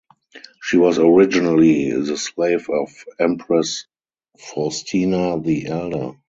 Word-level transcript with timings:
She 0.63 0.77
was 0.77 0.97
originally 0.97 1.91
the 1.91 2.17
slave 2.17 2.71
of 2.71 2.89
Empress 3.19 3.85
Faustina 4.39 5.39
the 5.39 5.67
Elder. 5.67 6.15